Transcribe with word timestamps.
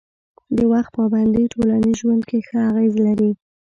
د 0.55 0.57
وخت 0.71 0.89
پابندي 0.97 1.43
ټولنیز 1.53 1.95
ژوند 2.01 2.23
کې 2.29 2.39
ښه 2.47 2.59
اغېز 2.69 2.93
لري. 3.07 3.31